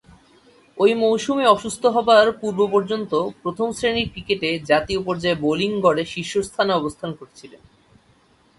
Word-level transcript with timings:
ঐ 0.77 0.87
মৌসুমে 0.95 1.45
অসুস্থ 1.47 1.83
হবার 1.85 2.25
পূর্ব-পর্যন্ত 2.31 3.11
প্রথম-শ্রেণীর 3.41 4.11
ক্রিকেটে 4.11 4.49
জাতীয় 4.65 4.99
পর্যায়ে 5.03 5.41
বোলিং 5.41 5.71
গড়ে 5.81 6.03
শীর্ষস্থানে 6.05 6.71
অবস্থান 6.73 7.11
করছিলেন। 7.13 7.61